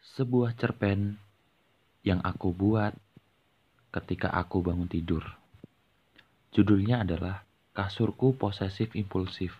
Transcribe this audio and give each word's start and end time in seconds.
Sebuah 0.00 0.56
cerpen 0.56 1.20
yang 2.00 2.24
aku 2.24 2.56
buat 2.56 2.96
ketika 3.92 4.32
aku 4.32 4.64
bangun 4.64 4.88
tidur. 4.88 5.22
Judulnya 6.56 7.04
adalah 7.04 7.44
Kasurku 7.76 8.34
Posesif 8.34 8.96
Impulsif. 8.96 9.54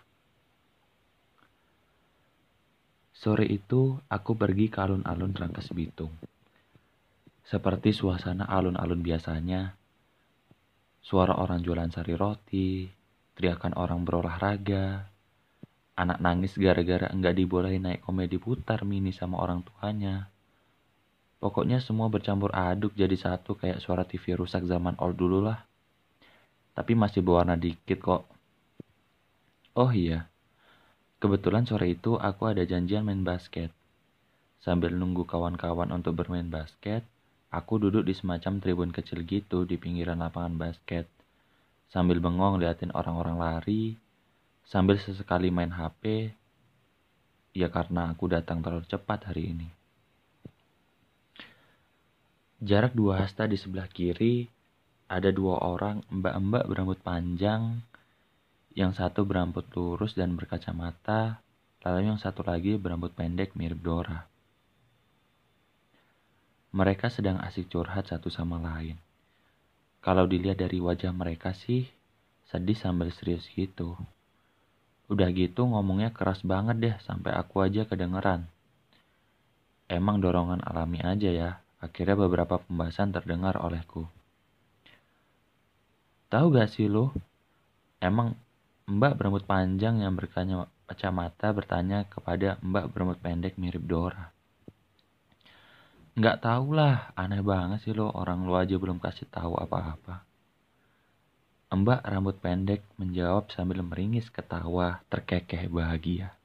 Sore 3.13 3.45
itu 3.45 4.01
aku 4.09 4.33
pergi 4.33 4.65
ke 4.73 4.81
alun-alun 4.81 5.37
Rangkas 5.37 5.69
Bitung. 5.77 6.09
Seperti 7.45 7.93
suasana 7.93 8.49
alun-alun 8.49 9.05
biasanya, 9.05 9.77
suara 11.05 11.37
orang 11.37 11.61
jualan 11.61 11.93
sari 11.93 12.17
roti, 12.17 12.89
teriakan 13.37 13.77
orang 13.77 14.01
berolahraga, 14.01 15.10
anak 15.95 16.23
nangis 16.23 16.55
gara-gara 16.55 17.11
enggak 17.11 17.35
dibolehin 17.35 17.83
naik 17.83 18.01
komedi 18.05 18.39
putar 18.39 18.83
mini 18.87 19.11
sama 19.11 19.39
orang 19.43 19.63
tuanya. 19.65 20.31
Pokoknya 21.41 21.81
semua 21.81 22.05
bercampur 22.05 22.53
aduk 22.53 22.93
jadi 22.93 23.17
satu 23.17 23.57
kayak 23.57 23.81
suara 23.81 24.05
TV 24.05 24.37
rusak 24.37 24.61
zaman 24.69 24.93
old 25.01 25.17
dulu 25.17 25.41
lah. 25.41 25.65
Tapi 26.77 26.93
masih 26.93 27.25
berwarna 27.25 27.57
dikit 27.57 27.97
kok. 27.97 28.23
Oh 29.73 29.89
iya, 29.89 30.29
kebetulan 31.17 31.65
sore 31.65 31.97
itu 31.97 32.13
aku 32.19 32.51
ada 32.51 32.61
janjian 32.61 33.01
main 33.01 33.25
basket. 33.25 33.73
Sambil 34.61 34.93
nunggu 34.93 35.25
kawan-kawan 35.25 35.89
untuk 35.89 36.13
bermain 36.13 36.45
basket, 36.45 37.01
aku 37.49 37.81
duduk 37.81 38.05
di 38.05 38.13
semacam 38.13 38.61
tribun 38.61 38.93
kecil 38.93 39.25
gitu 39.25 39.65
di 39.65 39.81
pinggiran 39.81 40.21
lapangan 40.21 40.61
basket. 40.61 41.09
Sambil 41.89 42.21
bengong 42.21 42.61
liatin 42.61 42.93
orang-orang 42.93 43.41
lari, 43.41 43.97
sambil 44.67 44.97
sesekali 45.01 45.49
main 45.53 45.71
HP, 45.71 46.33
ya 47.51 47.67
karena 47.67 48.11
aku 48.11 48.31
datang 48.31 48.63
terlalu 48.63 48.87
cepat 48.87 49.31
hari 49.31 49.51
ini. 49.51 49.69
Jarak 52.61 52.93
dua 52.93 53.25
hasta 53.25 53.49
di 53.49 53.57
sebelah 53.57 53.89
kiri, 53.89 54.45
ada 55.09 55.33
dua 55.33 55.59
orang 55.65 56.05
mbak-mbak 56.13 56.69
berambut 56.69 56.99
panjang, 57.01 57.81
yang 58.77 58.95
satu 58.95 59.27
berambut 59.27 59.67
lurus 59.75 60.15
dan 60.15 60.37
berkacamata, 60.37 61.43
lalu 61.83 62.07
yang 62.07 62.21
satu 62.21 62.45
lagi 62.45 62.77
berambut 62.77 63.11
pendek 63.11 63.57
mirip 63.57 63.81
Dora. 63.81 64.29
Mereka 66.71 67.11
sedang 67.11 67.41
asik 67.43 67.67
curhat 67.67 68.07
satu 68.07 68.31
sama 68.31 68.55
lain. 68.55 68.95
Kalau 69.99 70.23
dilihat 70.23 70.63
dari 70.63 70.79
wajah 70.79 71.11
mereka 71.11 71.51
sih, 71.51 71.83
sedih 72.47 72.79
sambil 72.79 73.11
serius 73.11 73.43
gitu. 73.51 73.99
Udah 75.11 75.27
gitu 75.35 75.67
ngomongnya 75.67 76.15
keras 76.15 76.39
banget 76.39 76.79
deh 76.79 76.95
sampai 77.03 77.35
aku 77.35 77.59
aja 77.67 77.83
kedengeran. 77.83 78.47
Emang 79.91 80.23
dorongan 80.23 80.63
alami 80.63 81.03
aja 81.03 81.27
ya, 81.27 81.49
akhirnya 81.83 82.15
beberapa 82.15 82.63
pembahasan 82.63 83.11
terdengar 83.11 83.59
olehku. 83.59 84.07
Tahu 86.31 86.55
gak 86.55 86.71
sih 86.71 86.87
lo, 86.87 87.11
emang 87.99 88.39
mbak 88.87 89.19
berambut 89.19 89.43
panjang 89.43 89.99
yang 89.99 90.15
berkacamata 90.15 91.51
bertanya 91.51 92.07
kepada 92.07 92.55
mbak 92.63 92.87
berambut 92.95 93.19
pendek 93.19 93.59
mirip 93.59 93.83
Dora. 93.83 94.31
Nggak 96.15 96.39
tahu 96.39 96.71
lah, 96.71 97.11
aneh 97.19 97.43
banget 97.43 97.83
sih 97.83 97.91
lo, 97.91 98.07
orang 98.15 98.47
lu 98.47 98.55
aja 98.55 98.79
belum 98.79 99.03
kasih 99.03 99.27
tahu 99.27 99.59
apa-apa. 99.59 100.30
Mbak 101.71 102.03
rambut 102.03 102.35
pendek 102.35 102.83
menjawab 102.99 103.47
sambil 103.47 103.79
meringis 103.79 104.27
ketawa 104.27 104.99
terkekeh 105.07 105.71
bahagia. 105.71 106.35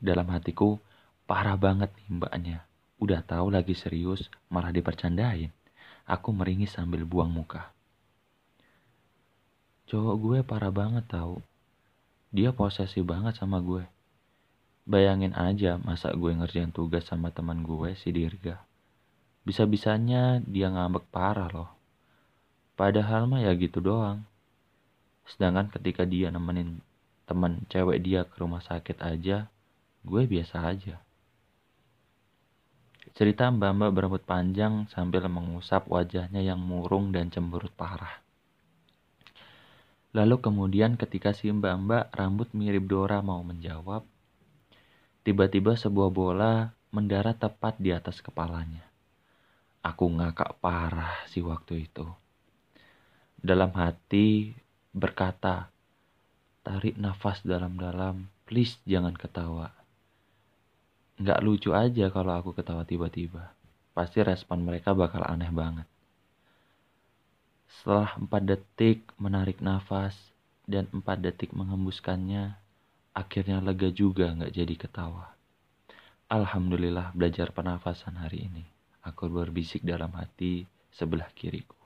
Dalam 0.00 0.32
hatiku, 0.32 0.80
parah 1.28 1.60
banget 1.60 1.92
nih 2.00 2.08
mbaknya. 2.16 2.58
Udah 2.96 3.20
tahu 3.20 3.52
lagi 3.52 3.76
serius, 3.76 4.32
malah 4.48 4.72
dipercandain. 4.72 5.52
Aku 6.08 6.32
meringis 6.32 6.72
sambil 6.72 7.04
buang 7.04 7.28
muka. 7.28 7.68
Cowok 9.92 10.16
gue 10.24 10.38
parah 10.40 10.72
banget 10.72 11.04
tahu. 11.12 11.44
Dia 12.32 12.56
posesif 12.56 13.04
banget 13.04 13.36
sama 13.36 13.60
gue. 13.60 13.84
Bayangin 14.88 15.36
aja 15.36 15.76
masa 15.76 16.16
gue 16.16 16.32
ngerjain 16.32 16.72
tugas 16.72 17.04
sama 17.04 17.28
teman 17.28 17.60
gue 17.60 17.92
si 17.92 18.08
Dirga. 18.08 18.56
Bisa-bisanya 19.44 20.40
dia 20.48 20.72
ngambek 20.72 21.12
parah 21.12 21.52
loh. 21.52 21.75
Padahal 22.76 23.24
mah 23.24 23.40
ya 23.40 23.56
gitu 23.56 23.80
doang. 23.80 24.20
Sedangkan 25.24 25.72
ketika 25.72 26.04
dia 26.04 26.28
nemenin 26.28 26.84
teman 27.24 27.64
cewek 27.72 28.04
dia 28.04 28.28
ke 28.28 28.36
rumah 28.36 28.60
sakit 28.60 29.00
aja, 29.00 29.48
gue 30.04 30.22
biasa 30.28 30.60
aja. 30.60 31.00
Cerita 33.16 33.48
mbak-mbak 33.48 33.90
berambut 33.96 34.22
panjang 34.28 34.84
sambil 34.92 35.24
mengusap 35.24 35.88
wajahnya 35.88 36.44
yang 36.44 36.60
murung 36.60 37.16
dan 37.16 37.32
cemberut 37.32 37.72
parah. 37.72 38.20
Lalu 40.12 40.36
kemudian 40.44 41.00
ketika 41.00 41.32
si 41.32 41.48
mbak-mbak 41.48 42.12
rambut 42.12 42.52
mirip 42.52 42.84
Dora 42.84 43.24
mau 43.24 43.40
menjawab, 43.40 44.04
tiba-tiba 45.24 45.80
sebuah 45.80 46.12
bola 46.12 46.76
mendarat 46.92 47.40
tepat 47.40 47.80
di 47.80 47.88
atas 47.88 48.20
kepalanya. 48.20 48.84
Aku 49.80 50.12
ngakak 50.12 50.60
parah 50.60 51.24
si 51.24 51.40
waktu 51.40 51.88
itu 51.88 52.25
dalam 53.40 53.70
hati 53.76 54.56
berkata, 54.96 55.68
tarik 56.66 56.96
nafas 56.98 57.44
dalam-dalam, 57.46 58.26
please 58.48 58.80
jangan 58.88 59.14
ketawa. 59.14 59.70
Nggak 61.16 61.42
lucu 61.44 61.70
aja 61.72 62.12
kalau 62.12 62.32
aku 62.36 62.52
ketawa 62.52 62.84
tiba-tiba. 62.84 63.52
Pasti 63.96 64.20
respon 64.20 64.60
mereka 64.60 64.92
bakal 64.92 65.24
aneh 65.24 65.48
banget. 65.48 65.88
Setelah 67.70 68.12
empat 68.20 68.42
detik 68.44 69.00
menarik 69.16 69.64
nafas 69.64 70.12
dan 70.68 70.90
empat 70.92 71.24
detik 71.24 71.56
menghembuskannya, 71.56 72.52
akhirnya 73.16 73.64
lega 73.64 73.88
juga 73.88 74.34
nggak 74.36 74.52
jadi 74.52 74.74
ketawa. 74.76 75.32
Alhamdulillah 76.26 77.14
belajar 77.14 77.54
pernafasan 77.54 78.18
hari 78.18 78.50
ini. 78.50 78.64
Aku 79.06 79.30
berbisik 79.30 79.86
dalam 79.86 80.10
hati 80.18 80.66
sebelah 80.90 81.30
kiriku. 81.32 81.85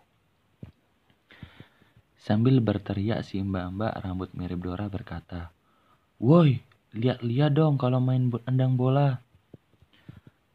Sambil 2.20 2.60
berteriak 2.60 3.25
si 3.25 3.41
mbak-mbak 3.41 3.97
rambut 4.04 4.28
mirip 4.36 4.60
Dora 4.60 4.92
berkata, 4.92 5.48
Woi, 6.20 6.60
lihat-lihat 6.92 7.56
dong 7.56 7.81
kalau 7.81 7.97
main 7.97 8.28
endang 8.44 8.76
bola. 8.76 9.25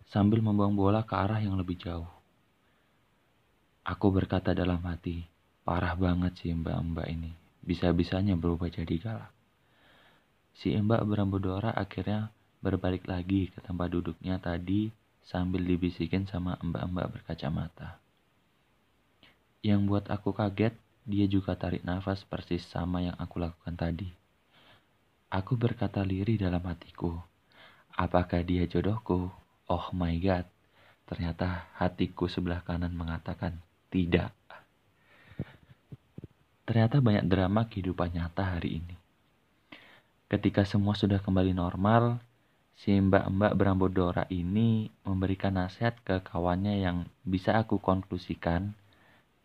Sambil 0.06 0.46
membuang 0.46 0.78
bola 0.78 1.02
ke 1.02 1.18
arah 1.18 1.42
yang 1.42 1.58
lebih 1.58 1.81
jauh. 1.81 2.06
Aku 3.81 4.14
berkata 4.14 4.54
dalam 4.54 4.78
hati, 4.86 5.25
parah 5.66 5.98
banget 5.98 6.38
si 6.38 6.54
mbak-mbak 6.54 7.09
ini. 7.09 7.34
Bisa-bisanya 7.66 8.38
berubah 8.38 8.70
jadi 8.70 8.96
galak. 9.02 9.34
Si 10.54 10.70
mbak 10.70 11.02
berambut 11.02 11.42
Dora 11.42 11.74
akhirnya 11.74 12.30
berbalik 12.62 13.09
lagi 13.09 13.50
ke 13.50 13.59
tempat 13.66 13.90
duduknya 13.90 14.38
tadi 14.38 14.94
sambil 15.25 15.66
dibisikin 15.66 16.30
sama 16.30 16.62
mbak-mbak 16.62 17.09
berkacamata. 17.09 17.98
Yang 19.66 19.81
buat 19.90 20.06
aku 20.14 20.30
kaget, 20.30 20.78
dia 21.06 21.30
juga 21.30 21.54
tarik 21.54 21.86
nafas 21.86 22.26
persis 22.26 22.66
sama 22.66 23.06
yang 23.06 23.14
aku 23.22 23.38
lakukan 23.38 23.78
tadi. 23.78 24.10
Aku 25.30 25.54
berkata 25.54 26.02
lirih 26.02 26.42
dalam 26.42 26.66
hatiku. 26.66 27.22
Apakah 27.94 28.42
dia 28.42 28.66
jodohku? 28.66 29.30
Oh 29.70 29.88
my 29.94 30.18
god. 30.18 30.50
Ternyata 31.06 31.70
hatiku 31.78 32.26
sebelah 32.26 32.66
kanan 32.66 32.98
mengatakan 32.98 33.62
tidak. 33.94 34.34
Ternyata 36.66 36.98
banyak 36.98 37.30
drama 37.30 37.70
kehidupan 37.70 38.18
nyata 38.18 38.58
hari 38.58 38.82
ini. 38.82 38.98
Ketika 40.26 40.66
semua 40.66 40.98
sudah 40.98 41.22
kembali 41.22 41.54
normal, 41.54 42.18
si 42.74 42.98
mbak-mbak 42.98 43.54
berambut 43.54 43.94
Dora 43.94 44.26
ini 44.34 44.90
memberikan 45.06 45.62
nasihat 45.62 46.01
ke 46.01 46.25
kawannya 46.25 46.81
yang 46.81 47.06
bisa 47.22 47.54
aku 47.62 47.78
konklusikan 47.78 48.74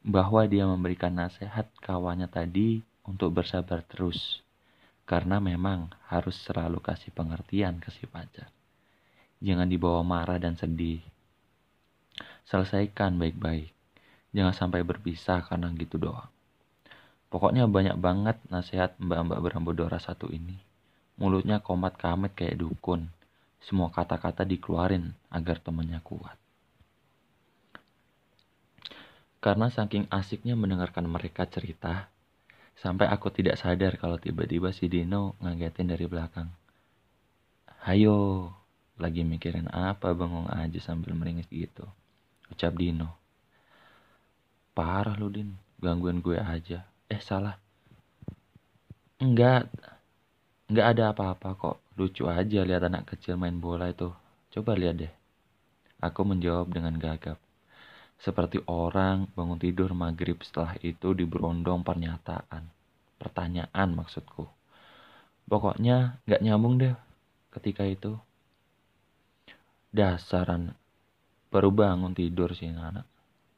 bahwa 0.01 0.49
dia 0.49 0.65
memberikan 0.65 1.13
nasihat 1.13 1.69
kawannya 1.85 2.29
tadi 2.29 2.81
untuk 3.05 3.37
bersabar 3.37 3.85
terus. 3.85 4.41
Karena 5.05 5.43
memang 5.43 5.91
harus 6.07 6.39
selalu 6.47 6.79
kasih 6.79 7.11
pengertian 7.11 7.83
ke 7.83 7.91
si 7.91 8.07
pacar. 8.07 8.47
Jangan 9.43 9.67
dibawa 9.67 10.07
marah 10.07 10.39
dan 10.39 10.55
sedih. 10.55 11.03
Selesaikan 12.47 13.19
baik-baik. 13.19 13.75
Jangan 14.31 14.55
sampai 14.55 14.87
berpisah 14.87 15.43
karena 15.43 15.67
gitu 15.75 15.99
doang. 15.99 16.31
Pokoknya 17.31 17.67
banyak 17.67 17.99
banget 17.99 18.37
nasihat 18.51 18.95
mbak-mbak 19.03 19.39
berambut 19.43 19.75
Dora 19.75 19.99
satu 19.99 20.31
ini. 20.31 20.59
Mulutnya 21.19 21.59
komat 21.59 21.99
kamet 21.99 22.35
kayak 22.35 22.59
dukun. 22.59 23.11
Semua 23.63 23.91
kata-kata 23.91 24.47
dikeluarin 24.47 25.15
agar 25.31 25.59
temannya 25.59 25.99
kuat. 26.07 26.39
Karena 29.41 29.73
saking 29.73 30.05
asiknya 30.13 30.53
mendengarkan 30.53 31.09
mereka 31.09 31.49
cerita, 31.49 32.13
sampai 32.77 33.09
aku 33.09 33.33
tidak 33.33 33.57
sadar 33.57 33.97
kalau 33.97 34.21
tiba-tiba 34.21 34.69
si 34.73 34.85
Dino 34.89 35.33
ngagetin 35.41 35.89
dari 35.89 36.05
belakang. 36.05 36.53
Hayo, 37.89 38.53
lagi 39.01 39.25
mikirin 39.25 39.73
apa 39.73 40.13
bengong 40.13 40.53
aja 40.53 40.77
sambil 40.85 41.17
meringis 41.17 41.49
gitu. 41.49 41.89
Ucap 42.53 42.77
Dino. 42.77 43.17
Parah 44.77 45.17
lu 45.17 45.33
Din, 45.33 45.57
gangguin 45.81 46.21
gue 46.21 46.37
aja. 46.37 46.85
Eh 47.09 47.21
salah. 47.25 47.57
Enggak, 49.21 49.73
enggak 50.69 50.87
ada 50.93 51.17
apa-apa 51.17 51.49
kok. 51.57 51.77
Lucu 51.97 52.29
aja 52.29 52.61
lihat 52.61 52.85
anak 52.85 53.17
kecil 53.17 53.41
main 53.41 53.57
bola 53.57 53.89
itu. 53.89 54.13
Coba 54.53 54.77
lihat 54.77 55.01
deh. 55.01 55.13
Aku 56.01 56.25
menjawab 56.29 56.73
dengan 56.73 56.97
gagap. 57.01 57.41
Seperti 58.21 58.61
orang 58.69 59.33
bangun 59.33 59.57
tidur 59.57 59.97
maghrib 59.97 60.37
setelah 60.45 60.77
itu 60.85 61.17
diberondong 61.17 61.81
pernyataan. 61.81 62.69
Pertanyaan 63.17 63.89
maksudku. 63.97 64.45
Pokoknya 65.49 66.21
nggak 66.29 66.45
nyambung 66.45 66.77
deh 66.77 66.93
ketika 67.57 67.89
itu. 67.89 68.21
Dasaran 69.91 70.77
baru 71.49 71.73
bangun 71.73 72.13
tidur 72.13 72.53
sih 72.53 72.69
anak. 72.69 73.09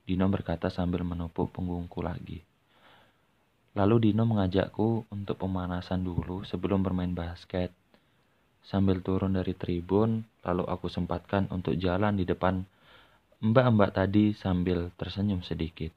Dino 0.07 0.27
berkata 0.31 0.71
sambil 0.71 1.03
menepuk 1.03 1.51
punggungku 1.51 1.99
lagi. 2.03 2.43
Lalu 3.73 4.11
Dino 4.11 4.29
mengajakku 4.29 5.09
untuk 5.09 5.41
pemanasan 5.41 6.05
dulu 6.05 6.45
sebelum 6.45 6.85
bermain 6.85 7.13
basket. 7.17 7.73
Sambil 8.63 9.01
turun 9.03 9.35
dari 9.35 9.57
tribun, 9.57 10.23
lalu 10.45 10.65
aku 10.69 10.87
sempatkan 10.87 11.49
untuk 11.51 11.75
jalan 11.81 12.15
di 12.15 12.29
depan 12.29 12.63
mbak-mbak 13.43 13.99
tadi 13.99 14.33
sambil 14.33 14.95
tersenyum 14.95 15.43
sedikit. 15.43 15.91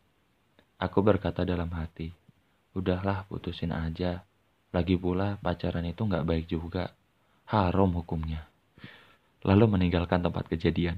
Aku 0.82 1.00
berkata 1.06 1.46
dalam 1.46 1.72
hati, 1.72 2.12
udahlah 2.74 3.30
putusin 3.30 3.72
aja. 3.72 4.26
Lagi 4.76 5.00
pula 5.00 5.40
pacaran 5.40 5.88
itu 5.88 6.04
nggak 6.04 6.26
baik 6.28 6.46
juga. 6.52 6.92
Haram 7.48 7.94
hukumnya 7.96 8.50
lalu 9.46 9.78
meninggalkan 9.78 10.26
tempat 10.26 10.50
kejadian. 10.50 10.98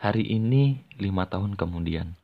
Hari 0.00 0.24
ini, 0.24 0.80
lima 0.96 1.28
tahun 1.28 1.52
kemudian. 1.54 2.16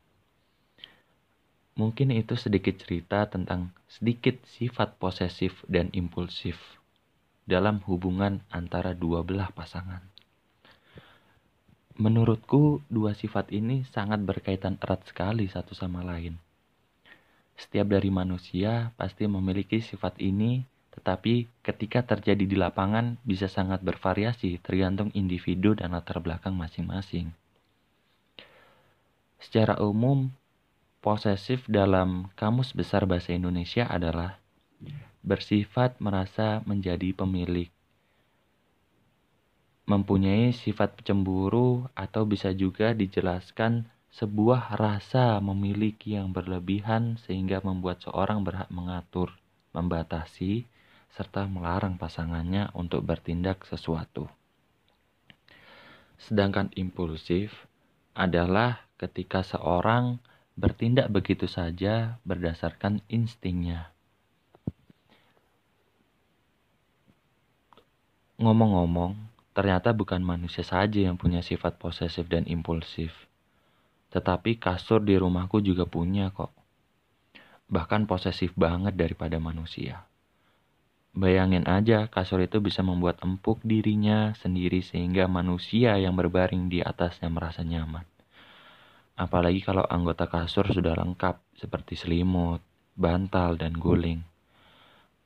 Mungkin 1.77 2.09
itu 2.13 2.33
sedikit 2.33 2.81
cerita 2.81 3.29
tentang 3.29 3.71
sedikit 3.87 4.41
sifat 4.57 4.97
posesif 4.97 5.63
dan 5.69 5.93
impulsif 5.93 6.57
dalam 7.45 7.79
hubungan 7.85 8.41
antara 8.49 8.97
dua 8.97 9.21
belah 9.21 9.49
pasangan. 9.53 10.10
Menurutku, 12.01 12.81
dua 12.89 13.13
sifat 13.13 13.53
ini 13.53 13.85
sangat 13.93 14.25
berkaitan 14.25 14.81
erat 14.81 15.05
sekali 15.05 15.45
satu 15.45 15.77
sama 15.77 16.01
lain. 16.01 16.33
Setiap 17.53 17.93
dari 17.93 18.09
manusia 18.09 18.89
pasti 18.97 19.29
memiliki 19.29 19.85
sifat 19.85 20.17
ini 20.17 20.65
tetapi 20.91 21.45
ketika 21.61 22.01
terjadi 22.01 22.41
di 22.41 22.57
lapangan 22.57 23.21
bisa 23.21 23.45
sangat 23.45 23.85
bervariasi 23.85 24.57
tergantung 24.59 25.13
individu 25.13 25.77
dan 25.77 25.93
latar 25.93 26.19
belakang 26.19 26.57
masing-masing. 26.57 27.31
Secara 29.37 29.77
umum, 29.77 30.33
posesif 31.05 31.69
dalam 31.69 32.33
Kamus 32.33 32.73
Besar 32.73 33.05
Bahasa 33.05 33.31
Indonesia 33.31 33.85
adalah 33.85 34.41
bersifat 35.21 36.01
merasa 36.01 36.65
menjadi 36.65 37.13
pemilik, 37.13 37.69
mempunyai 39.91 40.55
sifat 40.55 41.03
cemburu 41.03 41.91
atau 41.91 42.23
bisa 42.23 42.55
juga 42.55 42.95
dijelaskan 42.95 43.91
sebuah 44.15 44.79
rasa 44.79 45.43
memiliki 45.43 46.15
yang 46.15 46.31
berlebihan 46.31 47.19
sehingga 47.19 47.59
membuat 47.59 47.99
seorang 48.07 48.47
berhak 48.47 48.71
mengatur, 48.71 49.35
membatasi, 49.75 50.63
serta 51.11 51.43
melarang 51.51 51.99
pasangannya 51.99 52.71
untuk 52.71 53.03
bertindak 53.03 53.67
sesuatu. 53.67 54.31
Sedangkan 56.15 56.71
impulsif 56.79 57.67
adalah 58.15 58.87
ketika 58.95 59.43
seorang 59.43 60.23
bertindak 60.55 61.11
begitu 61.11 61.51
saja 61.51 62.19
berdasarkan 62.23 63.03
instingnya. 63.11 63.91
Ngomong-ngomong, 68.41 69.30
ternyata 69.51 69.91
bukan 69.91 70.23
manusia 70.23 70.63
saja 70.63 71.03
yang 71.03 71.19
punya 71.19 71.43
sifat 71.43 71.75
posesif 71.75 72.27
dan 72.31 72.47
impulsif. 72.47 73.11
Tetapi 74.11 74.59
kasur 74.59 75.03
di 75.03 75.15
rumahku 75.15 75.63
juga 75.63 75.87
punya 75.87 76.31
kok. 76.31 76.51
Bahkan 77.71 78.07
posesif 78.07 78.51
banget 78.59 78.99
daripada 78.99 79.39
manusia. 79.39 80.03
Bayangin 81.11 81.67
aja 81.67 82.07
kasur 82.07 82.39
itu 82.39 82.63
bisa 82.63 82.79
membuat 82.87 83.19
empuk 83.19 83.59
dirinya 83.67 84.31
sendiri 84.39 84.79
sehingga 84.79 85.27
manusia 85.27 85.99
yang 85.99 86.15
berbaring 86.15 86.71
di 86.71 86.79
atasnya 86.79 87.27
merasa 87.27 87.67
nyaman. 87.67 88.07
Apalagi 89.19 89.59
kalau 89.59 89.83
anggota 89.91 90.31
kasur 90.31 90.71
sudah 90.71 90.95
lengkap 90.95 91.43
seperti 91.59 91.99
selimut, 91.99 92.63
bantal, 92.95 93.59
dan 93.59 93.75
guling. 93.75 94.23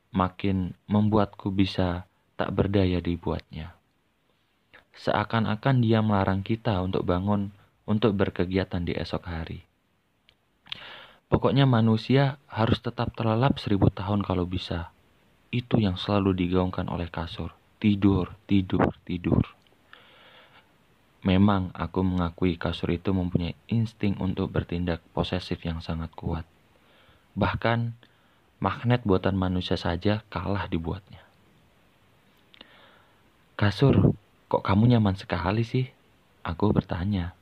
Makin 0.09 0.73
membuatku 0.89 1.53
bisa 1.53 2.09
tak 2.33 2.49
berdaya 2.49 2.97
dibuatnya. 2.97 3.77
Seakan-akan 4.95 5.83
dia 5.83 5.99
melarang 5.99 6.39
kita 6.39 6.79
untuk 6.79 7.03
bangun 7.03 7.51
untuk 7.83 8.15
berkegiatan 8.15 8.81
di 8.81 8.95
esok 8.95 9.23
hari. 9.27 9.59
Pokoknya 11.27 11.67
manusia 11.67 12.39
harus 12.47 12.79
tetap 12.79 13.11
terlelap 13.17 13.59
seribu 13.59 13.91
tahun 13.91 14.23
kalau 14.23 14.47
bisa 14.47 14.95
itu 15.55 15.79
yang 15.79 15.95
selalu 15.95 16.35
digaungkan 16.35 16.87
oleh 16.91 17.07
kasur. 17.07 17.51
Tidur, 17.79 18.33
tidur, 18.47 18.95
tidur. 19.03 19.43
Memang 21.25 21.73
aku 21.73 22.05
mengakui 22.05 22.55
kasur 22.55 22.93
itu 22.93 23.09
mempunyai 23.09 23.57
insting 23.65 24.13
untuk 24.21 24.53
bertindak 24.53 25.01
posesif 25.11 25.57
yang 25.65 25.81
sangat 25.81 26.13
kuat. 26.13 26.45
Bahkan 27.33 27.97
magnet 28.61 29.01
buatan 29.03 29.33
manusia 29.33 29.75
saja 29.75 30.21
kalah 30.29 30.69
dibuatnya. 30.69 31.25
Kasur, 33.57 34.13
kok 34.47 34.63
kamu 34.63 34.95
nyaman 34.95 35.17
sekali 35.17 35.65
sih? 35.65 35.89
Aku 36.45 36.69
bertanya. 36.69 37.33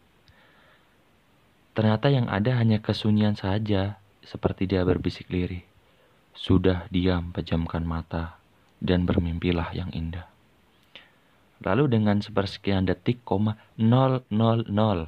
Ternyata 1.73 2.07
yang 2.13 2.29
ada 2.29 2.55
hanya 2.61 2.79
kesunyian 2.79 3.33
saja, 3.33 3.97
seperti 4.23 4.69
dia 4.69 4.85
berbisik 4.85 5.27
lirih. 5.27 5.65
Sudah 6.37 6.87
diam, 6.93 7.33
pejamkan 7.33 7.83
mata, 7.83 8.37
dan 8.79 9.03
bermimpilah 9.03 9.73
yang 9.75 9.89
indah. 9.91 10.29
Lalu 11.63 11.97
dengan 11.97 12.19
sepersekian 12.19 12.83
detik, 12.83 13.23
koma 13.23 13.55
nol 13.79 14.21
nol 14.29 14.67
nol, 14.67 15.07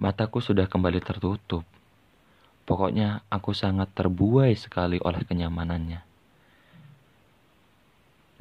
mataku 0.00 0.40
sudah 0.40 0.66
kembali 0.66 1.00
tertutup. 1.04 1.62
Pokoknya 2.64 3.26
aku 3.28 3.52
sangat 3.52 3.92
terbuai 3.92 4.54
sekali 4.56 4.96
oleh 5.02 5.22
kenyamanannya. 5.26 6.11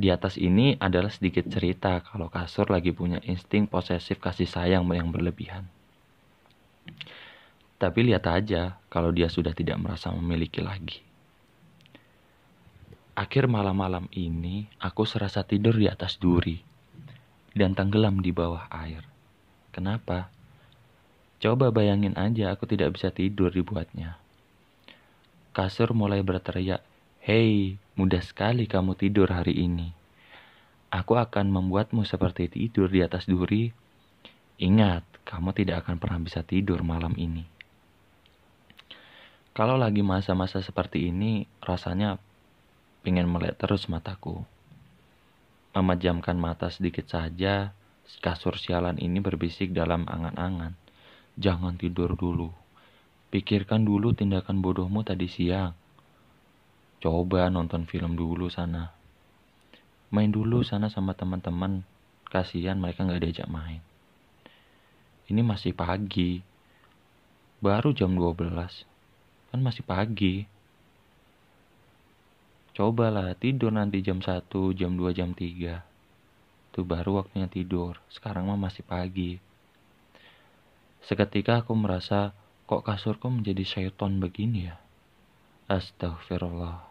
Di 0.02 0.10
atas 0.10 0.42
ini 0.42 0.74
adalah 0.82 1.14
sedikit 1.14 1.46
cerita 1.46 2.02
kalau 2.02 2.26
kasur 2.26 2.74
lagi 2.74 2.90
punya 2.90 3.22
insting 3.22 3.70
posesif 3.70 4.18
kasih 4.18 4.50
sayang 4.50 4.90
yang 4.90 5.14
berlebihan. 5.14 5.70
Tapi 7.78 8.10
lihat 8.10 8.26
aja 8.26 8.82
kalau 8.90 9.14
dia 9.14 9.30
sudah 9.30 9.54
tidak 9.54 9.78
merasa 9.78 10.10
memiliki 10.10 10.58
lagi. 10.58 11.06
Akhir 13.14 13.46
malam-malam 13.46 14.10
ini, 14.18 14.66
aku 14.82 15.06
serasa 15.06 15.46
tidur 15.46 15.78
di 15.78 15.86
atas 15.86 16.18
duri 16.18 16.58
dan 17.54 17.78
tenggelam 17.78 18.26
di 18.26 18.34
bawah 18.34 18.66
air. 18.74 19.06
Kenapa? 19.70 20.34
Coba 21.38 21.70
bayangin 21.70 22.18
aja 22.18 22.50
aku 22.50 22.66
tidak 22.66 22.98
bisa 22.98 23.14
tidur 23.14 23.54
dibuatnya. 23.54 24.18
Kasur 25.54 25.94
mulai 25.94 26.26
berteriak, 26.26 26.82
Hei, 27.22 27.78
mudah 28.02 28.26
sekali 28.26 28.66
kamu 28.66 28.98
tidur 28.98 29.30
hari 29.30 29.62
ini. 29.62 29.94
Aku 30.90 31.22
akan 31.22 31.54
membuatmu 31.54 32.02
seperti 32.02 32.50
tidur 32.50 32.90
di 32.90 33.06
atas 33.06 33.30
duri. 33.30 33.70
Ingat, 34.58 35.06
kamu 35.24 35.54
tidak 35.54 35.86
akan 35.86 36.02
pernah 36.02 36.20
bisa 36.20 36.42
tidur 36.42 36.82
malam 36.82 37.14
ini. 37.14 37.46
Kalau 39.54 39.78
lagi 39.78 40.02
masa-masa 40.02 40.60
seperti 40.66 41.14
ini, 41.14 41.46
rasanya 41.62 42.18
Pengen 43.02 43.34
melek 43.34 43.58
terus 43.58 43.90
mataku. 43.90 44.46
Memejamkan 45.74 46.38
mata 46.38 46.70
sedikit 46.70 47.10
saja, 47.10 47.74
kasur 48.22 48.62
sialan 48.62 49.02
ini 49.02 49.18
berbisik 49.18 49.74
dalam 49.74 50.06
angan-angan. 50.06 50.78
Jangan 51.34 51.82
tidur 51.82 52.14
dulu. 52.14 52.54
Pikirkan 53.34 53.82
dulu 53.82 54.14
tindakan 54.14 54.62
bodohmu 54.62 55.02
tadi 55.02 55.26
siang. 55.26 55.74
Coba 57.02 57.50
nonton 57.50 57.90
film 57.90 58.14
dulu 58.14 58.46
sana. 58.54 58.94
Main 60.14 60.30
dulu 60.30 60.62
sana 60.62 60.86
sama 60.94 61.18
teman-teman. 61.18 61.82
Kasihan 62.30 62.78
mereka 62.78 63.02
nggak 63.02 63.26
diajak 63.26 63.50
main. 63.50 63.82
Ini 65.26 65.42
masih 65.42 65.74
pagi. 65.74 66.46
Baru 67.58 67.98
jam 67.98 68.14
12. 68.14 68.86
Kan 69.50 69.60
masih 69.66 69.82
pagi. 69.82 70.46
Cobalah 72.78 73.34
tidur 73.34 73.74
nanti 73.74 74.06
jam 74.06 74.22
1, 74.22 74.46
jam 74.78 74.94
2, 74.94 75.18
jam 75.18 75.34
3. 75.34 75.84
itu 76.72 76.88
baru 76.88 77.20
waktunya 77.20 77.52
tidur. 77.52 78.00
Sekarang 78.08 78.48
mah 78.48 78.56
masih 78.56 78.86
pagi. 78.88 79.42
Seketika 81.04 81.66
aku 81.66 81.76
merasa 81.76 82.32
kok 82.70 82.86
kasurku 82.88 83.28
menjadi 83.28 83.66
syaiton 83.66 84.22
begini 84.24 84.70
ya. 84.72 84.80
Astagfirullah. 85.68 86.91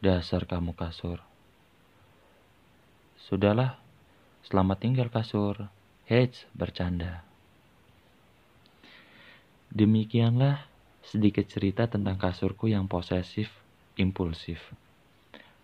Dasar 0.00 0.48
kamu 0.48 0.72
kasur. 0.72 1.20
Sudahlah, 3.20 3.76
selamat 4.48 4.80
tinggal 4.80 5.12
kasur. 5.12 5.68
Heads, 6.08 6.48
bercanda. 6.56 7.20
Demikianlah 9.68 10.64
sedikit 11.04 11.44
cerita 11.52 11.84
tentang 11.84 12.16
kasurku 12.16 12.72
yang 12.72 12.88
posesif, 12.88 13.52
impulsif. 14.00 14.56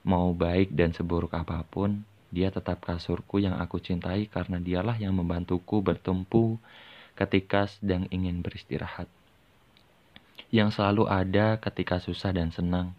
Mau 0.05 0.37
baik 0.37 0.69
dan 0.76 0.93
seburuk 0.93 1.33
apa 1.33 1.64
pun, 1.64 2.05
dia 2.28 2.52
tetap 2.52 2.85
kasurku 2.85 3.40
yang 3.40 3.57
aku 3.57 3.81
cintai 3.81 4.28
karena 4.28 4.61
dialah 4.61 5.00
yang 5.00 5.16
membantuku 5.16 5.81
bertumpu 5.81 6.61
ketika 7.16 7.73
sedang 7.73 8.05
ingin 8.12 8.45
beristirahat. 8.45 9.09
Yang 10.52 10.76
selalu 10.76 11.09
ada 11.09 11.57
ketika 11.57 12.05
susah 12.05 12.37
dan 12.37 12.52
senang. 12.52 12.93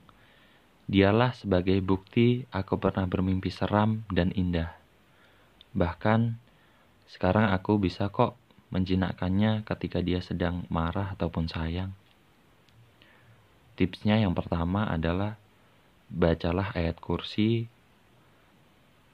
Dialah 0.87 1.35
sebagai 1.35 1.83
bukti 1.83 2.47
aku 2.47 2.79
pernah 2.79 3.03
bermimpi 3.03 3.51
seram 3.51 4.07
dan 4.07 4.31
indah. 4.31 4.71
Bahkan 5.75 6.39
sekarang 7.11 7.51
aku 7.51 7.75
bisa 7.75 8.07
kok 8.07 8.39
menjinakkannya 8.71 9.67
ketika 9.67 9.99
dia 9.99 10.23
sedang 10.23 10.63
marah 10.71 11.11
ataupun 11.11 11.51
sayang. 11.51 11.91
Tipsnya 13.75 14.23
yang 14.23 14.31
pertama 14.31 14.87
adalah 14.87 15.35
bacalah 16.07 16.71
ayat 16.71 16.97
kursi, 17.03 17.67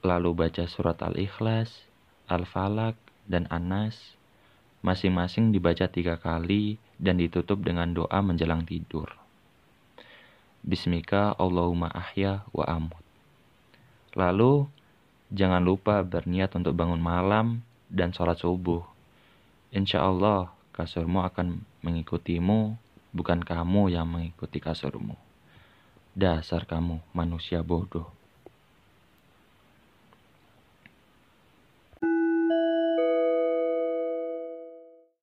lalu 0.06 0.30
baca 0.46 0.70
surat 0.70 0.96
Al-Ikhlas, 1.02 1.74
Al-Falak, 2.30 2.94
dan 3.26 3.50
Anas. 3.50 3.98
Masing-masing 4.84 5.50
dibaca 5.50 5.88
tiga 5.88 6.20
kali 6.20 6.76
dan 7.00 7.16
ditutup 7.16 7.64
dengan 7.64 7.90
doa 7.96 8.20
menjelang 8.20 8.68
tidur. 8.68 9.23
Bismika 10.64 11.36
Allahumma 11.36 11.92
ahya 11.92 12.40
wa 12.48 12.64
amut. 12.64 13.04
Lalu, 14.16 14.64
jangan 15.28 15.60
lupa 15.60 16.00
berniat 16.00 16.56
untuk 16.56 16.72
bangun 16.72 17.04
malam 17.04 17.60
dan 17.92 18.16
sholat 18.16 18.40
subuh. 18.40 18.80
Insya 19.76 20.08
Allah, 20.08 20.48
kasurmu 20.72 21.20
akan 21.20 21.60
mengikutimu, 21.84 22.80
bukan 23.12 23.44
kamu 23.44 23.92
yang 23.92 24.08
mengikuti 24.08 24.56
kasurmu. 24.56 25.12
Dasar 26.16 26.64
kamu 26.64 26.96
manusia 27.12 27.60
bodoh. 27.60 28.08